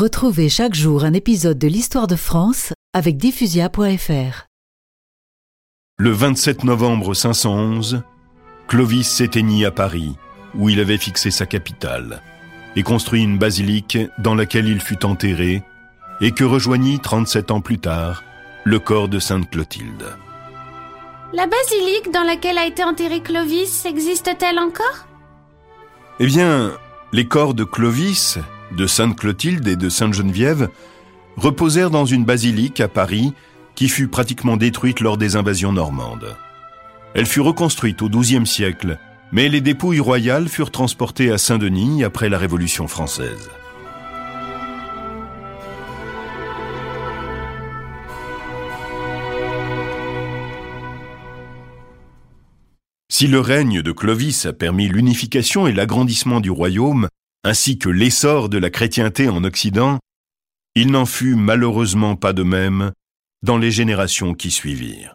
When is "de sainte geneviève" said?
29.76-30.68